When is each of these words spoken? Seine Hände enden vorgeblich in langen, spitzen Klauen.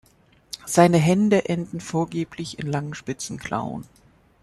Seine 0.65 0.97
Hände 0.97 1.47
enden 1.47 1.79
vorgeblich 1.79 2.57
in 2.57 2.65
langen, 2.65 2.95
spitzen 2.95 3.37
Klauen. 3.37 3.85